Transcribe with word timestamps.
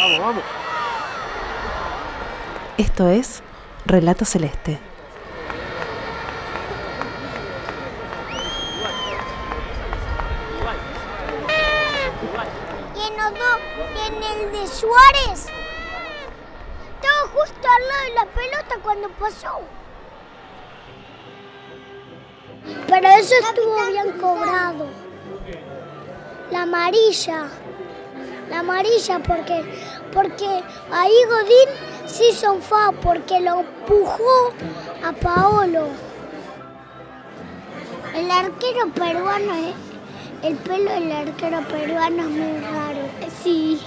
Vamos, 0.00 0.18
vamos. 0.18 0.44
Esto 2.78 3.10
es 3.10 3.42
Relato 3.84 4.24
Celeste. 4.24 4.78
Y 12.96 13.06
en 13.08 14.22
el 14.22 14.52
de 14.52 14.66
Suárez. 14.68 15.48
Estaba 16.94 17.28
justo 17.34 17.68
al 17.68 17.88
lado 17.88 18.04
de 18.04 18.14
la 18.14 18.24
pelota 18.24 18.76
cuando 18.82 19.08
pasó. 19.10 19.60
Pero 22.88 23.08
eso 23.08 23.34
estuvo 23.34 23.86
bien 23.86 24.18
cobrado. 24.18 24.86
La 26.50 26.62
amarilla. 26.62 27.48
La 28.50 28.60
amarilla 28.60 29.20
porque, 29.20 29.64
porque 30.12 30.62
ahí 30.92 31.14
Godín 31.28 31.68
se 32.06 32.28
hizo 32.28 32.52
un 32.52 32.62
fa 32.62 32.90
porque 33.00 33.40
lo 33.40 33.60
empujó 33.60 34.52
a 35.04 35.12
Paolo. 35.12 35.88
El 38.14 38.28
arquero 38.28 38.88
peruano, 38.92 39.54
eh, 39.54 39.72
el 40.42 40.56
pelo 40.56 40.90
del 40.90 41.12
arquero 41.12 41.62
peruano 41.68 42.24
es 42.24 42.28
muy 42.28 42.60
raro. 42.60 43.08
Sí. 43.40 43.80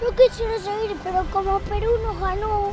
Yo 0.00 0.10
quisiera 0.16 0.58
seguir, 0.58 0.96
pero 1.04 1.24
como 1.30 1.60
Perú 1.60 1.92
nos 2.02 2.20
ganó. 2.20 2.72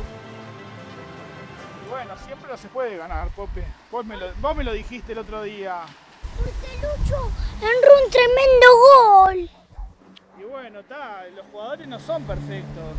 Bueno, 1.88 2.14
siempre 2.26 2.50
no 2.50 2.56
se 2.56 2.68
puede 2.68 2.96
ganar, 2.96 3.28
Pope. 3.28 3.64
Vos 3.92 4.04
me, 4.04 4.16
lo, 4.16 4.26
vos 4.40 4.56
me 4.56 4.64
lo 4.64 4.72
dijiste 4.72 5.12
el 5.12 5.18
otro 5.18 5.42
día. 5.42 5.82
Porque 6.36 6.74
Lucho 6.76 7.30
enró 7.60 8.04
un 8.04 8.10
tremendo 8.10 8.66
gol. 8.76 9.59
Y 10.40 10.44
bueno, 10.44 10.80
está, 10.80 11.26
los 11.36 11.44
jugadores 11.52 11.86
no 11.86 12.00
son 12.00 12.22
perfectos. 12.24 12.94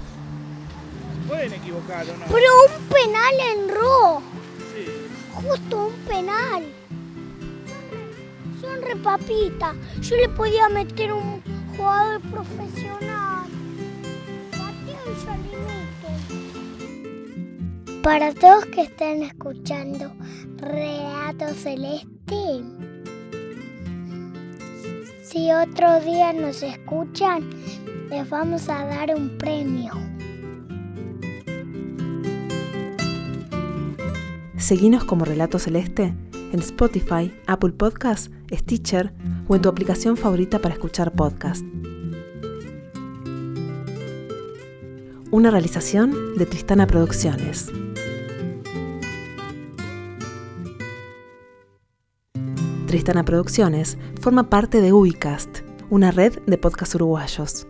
Se 1.23 1.27
pueden 1.27 1.53
equivocar 1.53 2.05
o 2.07 2.17
no. 2.17 2.25
Pero 2.27 2.45
un 2.67 2.87
penal 2.87 3.33
enró. 3.55 4.21
Sí. 4.75 4.85
Justo 5.33 5.87
un 5.87 5.93
penal. 6.07 6.63
Son 8.59 8.79
re 8.83 8.95
papita. 8.97 9.73
Yo 10.01 10.17
le 10.17 10.29
podía 10.29 10.69
meter 10.69 11.13
un 11.13 11.41
jugador 11.75 12.21
profesional. 12.21 13.47
Y. 17.89 18.03
Para 18.03 18.33
todos 18.35 18.65
que 18.67 18.81
estén 18.81 19.23
escuchando 19.23 20.13
Relato 20.57 21.47
Celeste, 21.55 22.63
si 25.31 25.49
otro 25.49 26.01
día 26.01 26.33
nos 26.33 26.61
escuchan, 26.61 27.49
les 28.09 28.29
vamos 28.29 28.67
a 28.67 28.83
dar 28.85 29.15
un 29.15 29.37
premio. 29.37 29.93
Seguinos 34.57 35.05
como 35.05 35.23
Relato 35.23 35.57
Celeste 35.57 36.13
en 36.51 36.59
Spotify, 36.59 37.33
Apple 37.47 37.71
Podcasts, 37.71 38.29
Stitcher 38.51 39.13
o 39.47 39.55
en 39.55 39.61
tu 39.61 39.69
aplicación 39.69 40.17
favorita 40.17 40.59
para 40.59 40.73
escuchar 40.73 41.13
podcast. 41.13 41.63
Una 45.31 45.49
realización 45.49 46.35
de 46.37 46.45
Tristana 46.45 46.87
Producciones. 46.87 47.71
Tristana 52.91 53.23
Producciones 53.23 53.97
forma 54.19 54.49
parte 54.49 54.81
de 54.81 54.91
Ubicast, 54.91 55.59
una 55.89 56.11
red 56.11 56.39
de 56.45 56.57
podcasts 56.57 56.93
uruguayos. 56.95 57.65